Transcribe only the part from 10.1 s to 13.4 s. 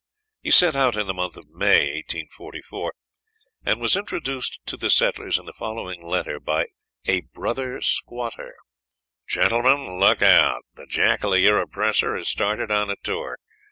out. The jackal of your oppressor has started on a tour.